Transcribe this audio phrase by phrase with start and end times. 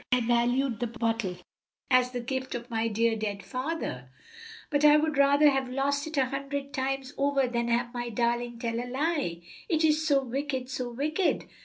[0.11, 1.37] "I valued the bottle
[1.91, 4.09] as the gift of my dear dead father,
[4.71, 8.57] but I would rather have lost it a hundred times over than have my darling
[8.57, 9.43] tell a lie.
[9.69, 11.45] It is so wicked, so wicked!